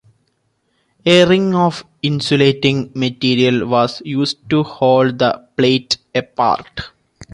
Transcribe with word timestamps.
A 1.05 1.25
ring 1.25 1.53
of 1.53 1.85
insulating 2.01 2.91
material 2.95 3.67
was 3.67 4.01
used 4.03 4.49
to 4.49 4.63
hold 4.63 5.19
the 5.19 5.47
plates 5.55 5.99
apart. 6.15 6.89